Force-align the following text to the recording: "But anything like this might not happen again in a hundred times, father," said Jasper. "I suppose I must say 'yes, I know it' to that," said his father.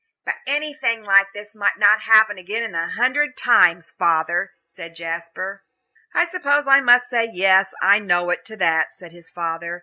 "But 0.25 0.37
anything 0.47 1.03
like 1.03 1.27
this 1.31 1.53
might 1.53 1.77
not 1.77 2.01
happen 2.01 2.39
again 2.39 2.63
in 2.63 2.73
a 2.73 2.89
hundred 2.89 3.37
times, 3.37 3.91
father," 3.91 4.53
said 4.65 4.95
Jasper. 4.95 5.61
"I 6.15 6.25
suppose 6.25 6.67
I 6.67 6.81
must 6.81 7.07
say 7.07 7.29
'yes, 7.31 7.75
I 7.83 7.99
know 7.99 8.31
it' 8.31 8.43
to 8.45 8.55
that," 8.57 8.95
said 8.95 9.11
his 9.11 9.29
father. 9.29 9.79